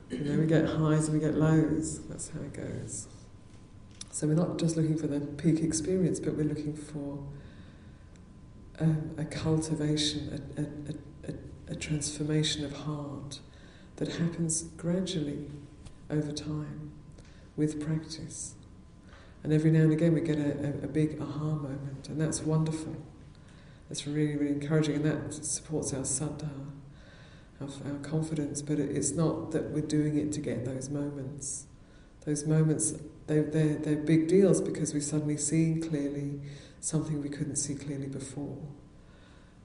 You 0.10 0.20
know, 0.20 0.40
we 0.40 0.46
get 0.46 0.66
highs 0.66 1.08
and 1.08 1.20
we 1.20 1.26
get 1.26 1.36
lows. 1.36 2.00
That's 2.08 2.30
how 2.30 2.42
it 2.42 2.54
goes. 2.54 3.08
So 4.12 4.28
we're 4.28 4.36
not 4.36 4.60
just 4.60 4.78
looking 4.78 4.98
for 4.98 5.08
the 5.08 5.22
peak 5.22 5.62
experience, 5.62 6.20
but 6.20 6.36
we're 6.36 6.44
looking 6.44 6.76
for 6.76 7.24
um, 8.80 9.12
a 9.18 9.26
cultivation, 9.26 10.46
a, 10.56 10.62
a, 10.62 11.32
a, 11.32 11.74
a 11.74 11.76
transformation 11.76 12.64
of 12.64 12.74
heart 12.74 13.40
that 13.96 14.10
happens 14.10 14.64
gradually 14.78 15.50
over 16.10 16.32
time 16.32 16.92
with 17.56 17.84
practice. 17.84 18.54
And 19.44 19.52
every 19.52 19.72
now 19.72 19.82
and 19.82 19.94
again 19.94 20.14
we 20.14 20.22
get 20.22 20.38
a, 20.38 20.68
a, 20.68 20.86
a, 20.86 20.88
big 20.88 21.20
aha 21.20 21.56
moment, 21.56 22.08
and 22.08 22.20
that's 22.20 22.42
wonderful. 22.42 22.96
That's 23.90 24.08
really, 24.08 24.36
really 24.36 24.54
encouraging, 24.54 24.96
and 24.96 25.06
that 25.06 25.34
supports 25.34 25.94
our 25.94 26.02
saddha 26.02 26.50
our, 27.62 27.68
our 27.86 28.00
confidence, 28.00 28.62
but 28.62 28.80
it's 28.80 29.12
not 29.12 29.52
that 29.52 29.72
we're 29.72 29.82
doing 29.82 30.18
it 30.18 30.32
to 30.34 30.40
get 30.40 30.66
those 30.66 30.90
moments. 30.90 31.66
Those 32.26 32.46
moments, 32.46 32.94
they, 33.28 33.40
they're, 33.40 33.76
they're 33.76 33.96
big 33.96 34.28
deals 34.28 34.62
because 34.62 34.94
we've 34.94 35.04
suddenly 35.04 35.38
seen 35.38 35.82
clearly 35.82 36.40
something 36.80 37.22
we 37.22 37.30
couldn't 37.30 37.58
see 37.58 37.76
clearly 37.76 38.08
before. 38.08 38.58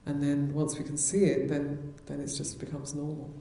And 0.06 0.22
then 0.22 0.54
once 0.54 0.78
we 0.78 0.84
can 0.84 0.96
see 0.96 1.24
it, 1.24 1.48
then, 1.48 1.94
then 2.06 2.20
it 2.20 2.28
just 2.28 2.58
becomes 2.58 2.94
normal. 2.94 3.34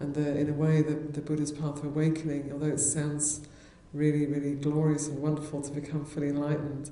And 0.00 0.14
the, 0.14 0.38
in 0.38 0.48
a 0.48 0.52
way, 0.52 0.82
the, 0.82 0.94
the 0.94 1.20
Buddha's 1.20 1.50
path 1.50 1.78
of 1.78 1.84
awakening, 1.84 2.50
although 2.52 2.66
it 2.66 2.78
sounds 2.78 3.40
really, 3.92 4.26
really 4.26 4.54
glorious 4.54 5.08
and 5.08 5.20
wonderful 5.20 5.62
to 5.62 5.72
become 5.72 6.04
fully 6.04 6.28
enlightened, 6.28 6.90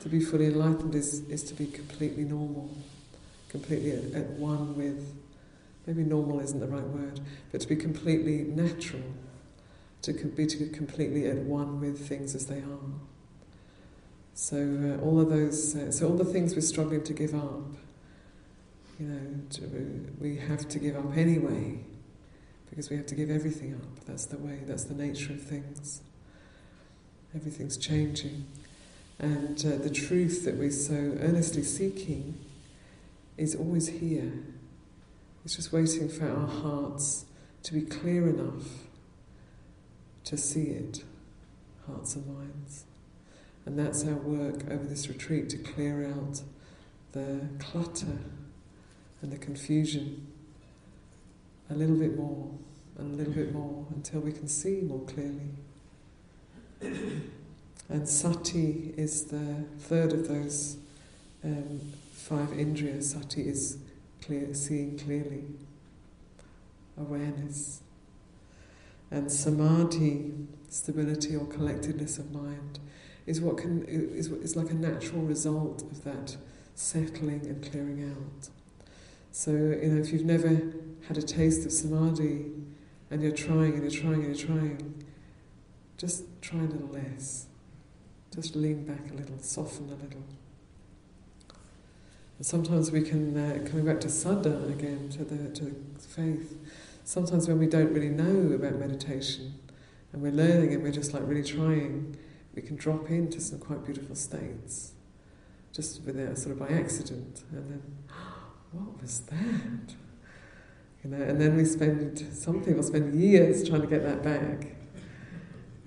to 0.00 0.08
be 0.08 0.20
fully 0.20 0.46
enlightened 0.46 0.94
is, 0.94 1.20
is 1.28 1.42
to 1.44 1.54
be 1.54 1.66
completely 1.66 2.24
normal, 2.24 2.70
completely 3.48 3.92
at, 3.92 4.22
at 4.22 4.30
one 4.30 4.76
with 4.76 5.14
maybe 5.86 6.02
normal 6.02 6.40
isn't 6.40 6.60
the 6.60 6.66
right 6.66 6.86
word, 6.86 7.20
but 7.52 7.60
to 7.60 7.68
be 7.68 7.76
completely 7.76 8.38
natural, 8.38 9.02
to 10.02 10.12
be 10.12 10.46
to 10.46 10.66
completely 10.68 11.26
at 11.26 11.36
one 11.36 11.80
with 11.80 12.08
things 12.08 12.34
as 12.34 12.46
they 12.46 12.58
are. 12.58 12.90
So 14.34 14.56
uh, 14.56 15.04
all 15.04 15.20
of 15.20 15.30
those, 15.30 15.74
uh, 15.74 15.90
so 15.90 16.08
all 16.08 16.16
the 16.16 16.24
things 16.24 16.54
we're 16.54 16.60
struggling 16.60 17.02
to 17.04 17.12
give 17.12 17.34
up, 17.34 17.62
you 19.00 19.06
know, 19.06 19.40
to, 19.50 20.12
we 20.20 20.36
have 20.36 20.68
to 20.68 20.78
give 20.78 20.96
up 20.96 21.16
anyway, 21.16 21.78
because 22.68 22.90
we 22.90 22.96
have 22.96 23.06
to 23.06 23.14
give 23.14 23.30
everything 23.30 23.74
up. 23.74 24.04
That's 24.04 24.26
the 24.26 24.38
way. 24.38 24.60
That's 24.66 24.84
the 24.84 24.94
nature 24.94 25.32
of 25.32 25.42
things. 25.42 26.02
Everything's 27.34 27.76
changing, 27.76 28.46
and 29.18 29.58
uh, 29.64 29.76
the 29.76 29.90
truth 29.90 30.44
that 30.44 30.56
we're 30.56 30.70
so 30.70 30.94
earnestly 30.94 31.62
seeking 31.62 32.38
is 33.36 33.54
always 33.54 33.88
here. 33.88 34.32
It's 35.46 35.54
just 35.54 35.72
waiting 35.72 36.08
for 36.08 36.28
our 36.28 36.48
hearts 36.48 37.24
to 37.62 37.72
be 37.72 37.82
clear 37.82 38.28
enough 38.28 38.66
to 40.24 40.36
see 40.36 40.70
it, 40.70 41.04
hearts 41.86 42.16
and 42.16 42.26
minds. 42.26 42.82
And 43.64 43.78
that's 43.78 44.04
our 44.04 44.14
work 44.14 44.68
over 44.68 44.82
this 44.82 45.06
retreat 45.06 45.48
to 45.50 45.58
clear 45.58 46.04
out 46.04 46.40
the 47.12 47.42
clutter 47.60 48.18
and 49.22 49.30
the 49.30 49.38
confusion 49.38 50.26
a 51.70 51.74
little 51.74 51.94
bit 51.94 52.18
more 52.18 52.50
and 52.98 53.14
a 53.14 53.16
little 53.16 53.32
bit 53.32 53.52
more 53.52 53.86
until 53.94 54.22
we 54.22 54.32
can 54.32 54.48
see 54.48 54.80
more 54.80 55.06
clearly. 55.06 55.52
And 57.88 58.08
sati 58.08 58.94
is 58.96 59.26
the 59.26 59.64
third 59.78 60.12
of 60.12 60.26
those 60.26 60.78
um, 61.44 61.92
five 62.10 62.48
indriyas. 62.48 63.04
Sati 63.04 63.42
is 63.48 63.78
clear, 64.26 64.52
seeing 64.54 64.98
clearly, 64.98 65.44
awareness. 66.98 67.82
And 69.10 69.30
samadhi, 69.30 70.32
stability 70.68 71.36
or 71.36 71.46
collectedness 71.46 72.18
of 72.18 72.32
mind, 72.32 72.80
is 73.26 73.40
what 73.40 73.58
can 73.58 73.84
is, 73.84 74.28
is 74.28 74.56
like 74.56 74.70
a 74.70 74.74
natural 74.74 75.22
result 75.22 75.82
of 75.82 76.04
that 76.04 76.36
settling 76.74 77.46
and 77.46 77.62
clearing 77.70 78.02
out. 78.10 78.48
So 79.32 79.52
you 79.52 79.88
know, 79.88 80.00
if 80.00 80.12
you've 80.12 80.24
never 80.24 80.60
had 81.08 81.16
a 81.16 81.22
taste 81.22 81.64
of 81.64 81.72
samadhi, 81.72 82.46
and 83.10 83.22
you're 83.22 83.32
trying 83.32 83.74
and 83.74 83.82
you're 83.82 84.02
trying 84.02 84.24
and 84.24 84.36
you're 84.36 84.46
trying, 84.46 85.04
just 85.96 86.24
try 86.42 86.58
a 86.58 86.62
little 86.62 86.88
less. 86.88 87.46
Just 88.34 88.56
lean 88.56 88.84
back 88.84 89.10
a 89.10 89.14
little, 89.14 89.38
soften 89.38 89.88
a 89.88 90.02
little. 90.02 90.24
And 92.36 92.46
sometimes 92.46 92.90
we 92.90 93.02
can, 93.02 93.36
uh, 93.36 93.68
coming 93.68 93.86
back 93.86 94.00
to 94.00 94.08
saddha 94.08 94.70
again, 94.70 95.08
to 95.10 95.24
the, 95.24 95.48
to 95.54 95.64
the 95.64 96.00
faith, 96.00 96.58
sometimes 97.04 97.48
when 97.48 97.58
we 97.58 97.66
don't 97.66 97.92
really 97.92 98.10
know 98.10 98.54
about 98.54 98.74
meditation 98.74 99.54
and 100.12 100.22
we're 100.22 100.32
learning 100.32 100.74
and 100.74 100.82
we're 100.82 100.92
just 100.92 101.14
like 101.14 101.22
really 101.26 101.44
trying, 101.44 102.16
we 102.54 102.62
can 102.62 102.76
drop 102.76 103.10
into 103.10 103.40
some 103.40 103.58
quite 103.58 103.84
beautiful 103.84 104.14
states 104.14 104.92
just 105.72 106.02
without, 106.04 106.36
sort 106.38 106.52
of 106.52 106.58
by 106.58 106.74
accident. 106.74 107.42
And 107.52 107.70
then, 107.70 107.82
what 108.72 109.00
was 109.00 109.20
that? 109.20 109.94
You 111.04 111.10
know, 111.10 111.22
and 111.22 111.40
then 111.40 111.56
we 111.56 111.64
spend, 111.64 112.18
some 112.32 112.62
people 112.64 112.82
spend 112.82 113.18
years 113.18 113.66
trying 113.66 113.82
to 113.82 113.86
get 113.86 114.02
that 114.02 114.22
back. 114.22 114.75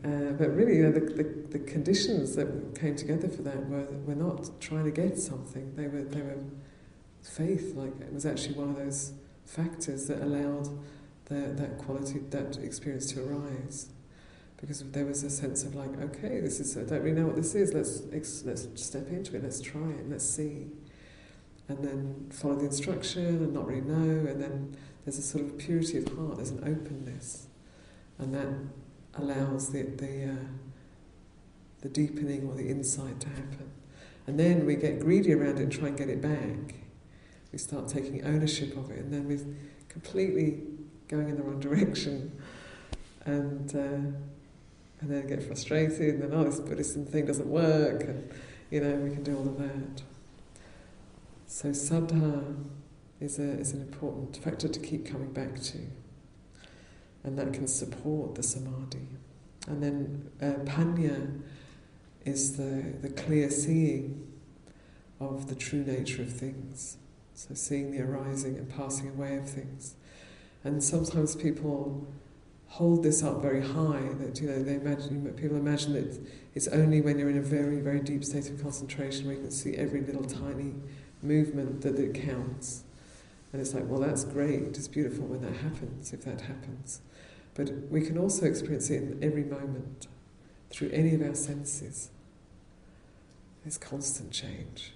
Uh, 0.04 0.32
but 0.38 0.56
really, 0.56 0.78
you 0.78 0.84
know, 0.84 0.92
the, 0.94 1.02
the, 1.02 1.24
the, 1.50 1.60
conditions 1.60 2.34
that 2.38 2.48
came 2.80 2.96
together 2.96 3.28
for 3.28 3.42
that 3.42 3.68
were, 3.68 3.86
were 4.06 4.16
not 4.16 4.50
trying 4.62 4.86
to 4.86 4.92
get 4.92 5.18
something. 5.18 5.76
They 5.76 5.88
were, 5.88 6.04
they 6.04 6.22
were 6.22 6.38
faith, 7.22 7.76
like 7.76 8.00
it 8.00 8.14
was 8.14 8.26
actually 8.26 8.56
one 8.56 8.70
of 8.70 8.78
those 8.78 9.12
factors 9.46 10.08
that 10.08 10.22
allowed 10.22 10.70
the, 11.26 11.54
that 11.54 11.78
quality, 11.80 12.20
that 12.30 12.58
experience 12.58 13.12
to 13.12 13.24
arise. 13.24 13.90
Because 14.56 14.80
there 14.92 15.06
was 15.06 15.24
a 15.24 15.30
sense 15.30 15.64
of 15.64 15.76
like, 15.76 16.00
okay, 16.02 16.40
this 16.40 16.62
is, 16.62 16.78
I 16.78 16.84
don't 16.84 17.02
really 17.02 17.20
know 17.20 17.28
what 17.28 17.36
this 17.36 17.54
is, 17.56 17.74
let's, 17.74 18.46
let's 18.46 18.82
step 18.82 19.10
into 19.10 19.36
it, 19.36 19.44
let's 19.44 19.60
try 19.60 19.90
it, 19.90 20.10
let's 20.10 20.28
see. 20.28 20.68
And 21.68 21.84
then 21.84 22.30
follow 22.32 22.56
the 22.56 22.66
instruction 22.66 23.26
and 23.26 23.54
not 23.54 23.68
really 23.68 23.82
know, 23.82 24.28
and 24.30 24.42
then 24.42 24.78
there's 25.04 25.18
a 25.18 25.22
sort 25.22 25.44
of 25.44 25.58
purity 25.58 25.98
of 25.98 26.08
heart, 26.16 26.38
there's 26.38 26.52
an 26.52 26.64
openness. 26.64 27.48
And 28.18 28.34
that 28.34 28.48
allows 29.22 29.72
the, 29.72 29.84
the, 29.84 30.32
uh, 30.32 30.46
the 31.82 31.90
deepening 31.90 32.48
or 32.48 32.56
the 32.56 32.70
insight 32.70 33.20
to 33.22 33.30
happen. 33.30 33.72
And 34.28 34.40
then 34.40 34.66
we 34.66 34.76
get 34.76 35.00
greedy 35.00 35.34
around 35.34 35.60
it 35.60 35.64
and 35.64 35.72
try 35.72 35.88
and 35.88 35.98
get 35.98 36.10
it 36.10 36.22
back. 36.22 36.76
We 37.52 37.58
start 37.58 37.88
taking 37.88 38.24
ownership 38.24 38.78
of 38.78 38.92
it, 38.92 39.00
and 39.00 39.12
then 39.12 39.28
we're 39.28 39.46
completely 39.88 40.62
going 41.08 41.30
in 41.30 41.38
the 41.38 41.44
wrong 41.44 41.60
direction. 41.60 42.40
And, 43.26 43.76
uh, 43.76 44.18
and 45.02 45.10
then 45.10 45.28
get 45.28 45.42
frustrated, 45.44 46.16
and 46.16 46.24
then, 46.24 46.34
oh, 46.34 46.44
this 46.44 46.60
Buddhism 46.60 47.06
thing 47.06 47.26
doesn't 47.26 47.48
work, 47.48 48.04
and, 48.04 48.30
you 48.70 48.82
know, 48.82 48.96
we 48.96 49.12
can 49.12 49.24
do 49.24 49.38
all 49.38 49.48
of 49.48 49.58
that. 49.58 50.04
So, 51.48 51.70
saddha 51.70 52.56
is, 53.20 53.40
a, 53.40 53.44
is 53.44 53.72
an 53.74 53.82
important 53.82 54.38
factor 54.38 54.68
to 54.68 54.80
keep 54.80 55.06
coming 55.06 55.32
back 55.32 55.62
to 55.62 55.78
and 57.24 57.38
that 57.38 57.54
can 57.54 57.68
support 57.68 58.36
the 58.36 58.44
samadhi. 58.44 59.08
And 59.68 59.84
then 59.84 60.32
uh, 60.42 60.64
panya 60.64 61.42
is 62.26 62.58
the, 62.58 62.94
the 63.02 63.10
clear 63.10 63.50
seeing 63.50 64.28
of 65.20 65.48
the 65.48 65.56
true 65.56 65.84
nature 65.84 66.22
of 66.22 66.32
things. 66.32 66.98
So 67.34 67.54
seeing 67.54 67.92
the 67.92 68.02
arising 68.02 68.58
and 68.58 68.70
passing 68.70 69.10
away 69.10 69.38
of 69.38 69.50
things. 69.50 69.96
And 70.64 70.84
sometimes 70.84 71.36
people 71.36 72.08
hold 72.70 73.04
this 73.04 73.24
up 73.24 73.42
very 73.42 73.62
high 73.62 74.04
that 74.20 74.40
you 74.40 74.48
know 74.48 74.62
they 74.62 74.76
imagine 74.76 75.34
people 75.34 75.58
imagine 75.58 75.94
that 75.94 76.20
it's 76.54 76.68
only 76.68 77.02
when 77.02 77.18
you're 77.18 77.30
in 77.30 77.38
a 77.38 77.42
very 77.42 77.80
very 77.80 78.00
deep 78.00 78.24
state 78.24 78.48
of 78.48 78.62
concentration 78.62 79.26
where 79.26 79.36
you 79.36 79.42
can 79.42 79.52
see 79.52 79.76
every 79.76 80.02
little 80.02 80.24
tiny 80.24 80.74
movement 81.24 81.82
that 81.82 81.98
it 81.98 82.14
counts 82.14 82.84
and 83.52 83.60
it's 83.60 83.74
like 83.74 83.84
well 83.88 84.00
that's 84.00 84.24
great 84.24 84.62
it's 84.62 84.88
beautiful 84.88 85.26
when 85.26 85.42
that 85.42 85.56
happens 85.62 86.14
if 86.14 86.24
that 86.24 86.42
happens 86.42 87.02
but 87.60 87.74
we 87.92 88.00
can 88.00 88.18
also 88.18 88.46
experience 88.46 88.90
it 88.90 89.04
in 89.04 89.20
every 89.22 89.44
moment 89.44 90.08
through 90.70 90.90
any 90.92 91.14
of 91.14 91.22
our 91.22 91.36
senses. 91.36 92.10
There's 93.66 93.78
constant 93.78 94.32
change, 94.32 94.94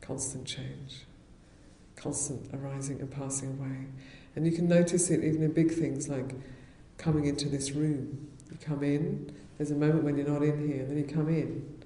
constant 0.00 0.46
change, 0.46 1.06
constant 1.96 2.48
arising 2.54 3.00
and 3.00 3.10
passing 3.10 3.58
away. 3.58 3.86
And 4.36 4.46
you 4.46 4.52
can 4.52 4.68
notice 4.68 5.10
it 5.10 5.24
even 5.24 5.42
in 5.42 5.50
big 5.50 5.72
things 5.72 6.08
like 6.08 6.36
coming 6.98 7.24
into 7.24 7.48
this 7.48 7.72
room. 7.72 8.28
You 8.52 8.58
come 8.64 8.84
in, 8.84 9.34
there's 9.58 9.72
a 9.72 9.74
moment 9.74 10.04
when 10.04 10.16
you're 10.16 10.28
not 10.28 10.44
in 10.44 10.68
here, 10.68 10.82
and 10.82 10.90
then 10.90 10.98
you 10.98 11.04
come 11.04 11.28
in. 11.28 11.82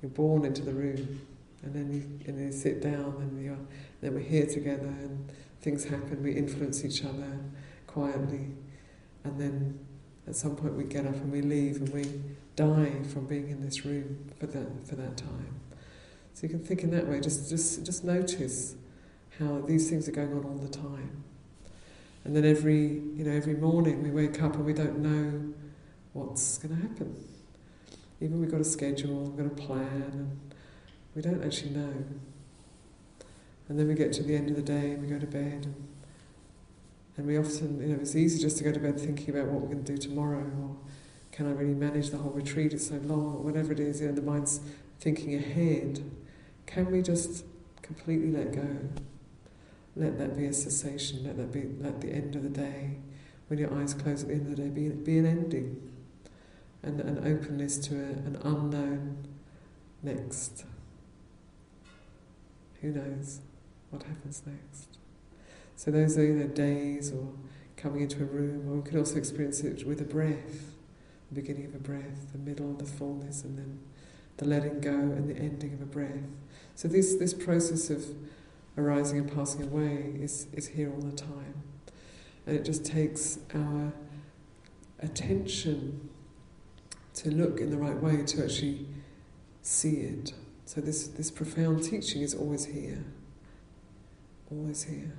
You're 0.00 0.10
born 0.10 0.46
into 0.46 0.62
the 0.62 0.72
room, 0.72 1.20
and 1.62 1.74
then 1.74 1.92
you, 1.92 2.26
and 2.26 2.38
then 2.38 2.46
you 2.46 2.52
sit 2.52 2.80
down, 2.80 3.16
and 3.20 3.44
you're, 3.44 3.58
then 4.00 4.14
we're 4.14 4.20
here 4.20 4.46
together, 4.46 4.86
and 4.86 5.30
things 5.60 5.84
happen, 5.84 6.22
we 6.22 6.32
influence 6.32 6.82
each 6.82 7.04
other 7.04 7.38
quietly 7.86 8.54
and 9.24 9.40
then 9.40 9.78
at 10.26 10.36
some 10.36 10.56
point 10.56 10.74
we 10.74 10.84
get 10.84 11.06
up 11.06 11.14
and 11.14 11.32
we 11.32 11.40
leave 11.40 11.76
and 11.76 11.88
we 11.90 12.04
die 12.56 12.92
from 13.12 13.26
being 13.26 13.48
in 13.50 13.64
this 13.64 13.84
room 13.84 14.30
for 14.38 14.46
that 14.46 14.86
for 14.86 14.96
that 14.96 15.16
time. 15.16 15.60
So 16.34 16.46
you 16.46 16.50
can 16.50 16.64
think 16.64 16.82
in 16.82 16.90
that 16.90 17.06
way. 17.08 17.20
Just 17.20 17.48
just 17.48 17.84
just 17.84 18.04
notice 18.04 18.74
how 19.38 19.60
these 19.66 19.88
things 19.88 20.08
are 20.08 20.12
going 20.12 20.32
on 20.32 20.44
all 20.44 20.58
the 20.58 20.68
time. 20.68 21.24
And 22.24 22.36
then 22.36 22.44
every 22.44 22.86
you 23.16 23.24
know 23.24 23.32
every 23.32 23.54
morning 23.54 24.02
we 24.02 24.10
wake 24.10 24.42
up 24.42 24.54
and 24.54 24.64
we 24.64 24.72
don't 24.72 24.98
know 24.98 25.54
what's 26.12 26.58
going 26.58 26.76
to 26.76 26.82
happen. 26.88 27.16
Even 28.20 28.40
we've 28.40 28.50
got 28.50 28.60
a 28.60 28.64
schedule, 28.64 29.24
we've 29.24 29.36
got 29.36 29.46
a 29.46 29.66
plan, 29.66 30.10
and 30.12 30.54
we 31.14 31.22
don't 31.22 31.44
actually 31.44 31.70
know. 31.70 31.94
And 33.68 33.78
then 33.78 33.86
we 33.86 33.94
get 33.94 34.12
to 34.14 34.22
the 34.22 34.34
end 34.34 34.50
of 34.50 34.56
the 34.56 34.62
day 34.62 34.92
and 34.92 35.02
we 35.02 35.08
go 35.08 35.18
to 35.18 35.26
bed 35.26 35.66
and 35.66 35.74
and 37.18 37.26
we 37.26 37.36
often, 37.36 37.80
you 37.80 37.88
know, 37.88 38.00
it's 38.00 38.14
easy 38.14 38.40
just 38.40 38.58
to 38.58 38.64
go 38.64 38.70
to 38.70 38.78
bed 38.78 38.98
thinking 38.98 39.34
about 39.34 39.48
what 39.48 39.60
we're 39.60 39.74
going 39.74 39.82
to 39.84 39.92
do 39.92 39.98
tomorrow, 39.98 40.38
or 40.38 40.76
can 41.32 41.48
I 41.48 41.50
really 41.50 41.74
manage 41.74 42.10
the 42.10 42.18
whole 42.18 42.30
retreat? 42.30 42.72
It's 42.72 42.88
so 42.88 42.94
long, 42.94 43.34
or 43.34 43.42
whatever 43.42 43.72
it 43.72 43.80
is. 43.80 44.00
You 44.00 44.06
know, 44.06 44.14
the 44.14 44.22
mind's 44.22 44.60
thinking 45.00 45.34
ahead. 45.34 46.00
Can 46.66 46.92
we 46.92 47.02
just 47.02 47.44
completely 47.82 48.30
let 48.30 48.52
go? 48.52 48.68
Let 49.96 50.16
that 50.18 50.36
be 50.36 50.46
a 50.46 50.52
cessation. 50.52 51.24
Let 51.24 51.36
that 51.38 51.52
be 51.52 51.64
let 51.80 52.00
the 52.00 52.12
end 52.12 52.36
of 52.36 52.44
the 52.44 52.48
day, 52.48 52.98
when 53.48 53.58
your 53.58 53.74
eyes 53.74 53.94
close 53.94 54.22
at 54.22 54.28
the 54.28 54.34
end 54.34 54.48
of 54.50 54.56
the 54.56 54.62
day, 54.62 54.68
be 54.68 54.88
be 54.88 55.18
an 55.18 55.26
ending, 55.26 55.90
and 56.84 57.00
an 57.00 57.18
openness 57.18 57.78
to 57.78 57.96
a, 57.96 58.10
an 58.10 58.38
unknown 58.44 59.26
next. 60.04 60.64
Who 62.80 62.92
knows 62.92 63.40
what 63.90 64.04
happens 64.04 64.44
next? 64.46 64.97
So 65.78 65.92
those 65.92 66.18
are 66.18 66.26
know, 66.26 66.48
days 66.48 67.12
or 67.12 67.28
coming 67.76 68.00
into 68.00 68.20
a 68.20 68.26
room, 68.26 68.68
or 68.68 68.78
we 68.78 68.82
could 68.82 68.98
also 68.98 69.16
experience 69.16 69.60
it 69.60 69.86
with 69.86 70.00
a 70.00 70.04
breath, 70.04 70.72
the 71.28 71.40
beginning 71.40 71.66
of 71.66 71.74
a 71.76 71.78
breath, 71.78 72.32
the 72.32 72.38
middle, 72.38 72.74
the 72.74 72.84
fullness, 72.84 73.44
and 73.44 73.56
then 73.56 73.78
the 74.38 74.44
letting 74.44 74.80
go 74.80 74.90
and 74.90 75.30
the 75.30 75.40
ending 75.40 75.74
of 75.74 75.80
a 75.80 75.86
breath. 75.86 76.26
So 76.74 76.88
this, 76.88 77.14
this 77.14 77.32
process 77.32 77.90
of 77.90 78.04
arising 78.76 79.20
and 79.20 79.32
passing 79.32 79.62
away 79.62 80.14
is, 80.16 80.48
is 80.52 80.66
here 80.66 80.92
all 80.92 81.00
the 81.00 81.16
time. 81.16 81.62
And 82.44 82.56
it 82.56 82.64
just 82.64 82.84
takes 82.84 83.38
our 83.54 83.92
attention 84.98 86.10
to 87.14 87.30
look 87.30 87.60
in 87.60 87.70
the 87.70 87.78
right 87.78 88.02
way 88.02 88.24
to 88.24 88.42
actually 88.42 88.84
see 89.62 89.98
it. 89.98 90.32
So 90.64 90.80
this, 90.80 91.06
this 91.06 91.30
profound 91.30 91.84
teaching 91.84 92.22
is 92.22 92.34
always 92.34 92.64
here. 92.64 93.04
Always 94.50 94.82
here. 94.82 95.12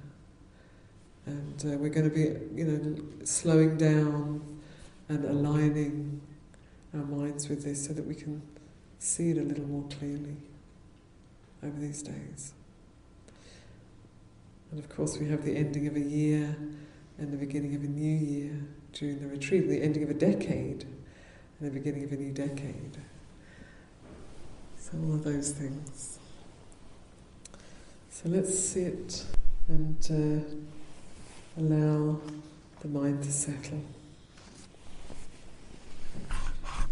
And 1.26 1.64
uh, 1.66 1.78
we're 1.78 1.90
going 1.90 2.10
to 2.10 2.16
be, 2.16 2.56
you 2.56 2.66
know, 2.66 3.26
slowing 3.26 3.78
down 3.78 4.60
and 5.10 5.26
aligning 5.26 6.22
our 6.94 7.04
minds 7.04 7.50
with 7.50 7.64
this 7.64 7.86
so 7.86 7.94
that 7.94 8.06
we 8.06 8.16
can 8.16 8.42
see 9.00 9.32
it 9.32 9.38
a 9.38 9.42
little 9.42 9.66
more 9.66 9.86
clearly 9.90 10.38
over 11.64 11.80
these 11.80 12.02
days. 12.02 12.54
And 14.72 14.80
of 14.80 14.90
course, 14.90 15.18
we 15.18 15.28
have 15.30 15.44
the 15.44 15.56
ending 15.56 15.88
of 15.88 15.96
a 15.96 16.02
year 16.02 16.56
and 17.18 17.34
the 17.34 17.38
beginning 17.38 17.76
of 17.76 17.84
a 17.84 17.88
new 17.88 18.16
year 18.16 18.54
during 18.94 19.20
the 19.20 19.28
retreat, 19.28 19.68
the 19.68 19.82
ending 19.82 20.04
of 20.04 20.10
a 20.10 20.14
decade 20.14 20.86
and 21.60 21.70
the 21.70 21.72
beginning 21.72 22.04
of 22.04 22.12
a 22.12 22.16
new 22.16 22.32
decade. 22.32 22.98
So, 24.78 24.92
all 25.04 25.16
of 25.16 25.24
those 25.24 25.52
things. 25.52 26.20
So, 28.10 28.30
let's 28.30 28.58
sit 28.58 29.26
and. 29.68 29.98
Uh, 30.10 30.79
Allow 31.58 32.20
the 32.82 32.88
mind 32.88 33.24
to 33.24 33.32
settle. 33.32 33.84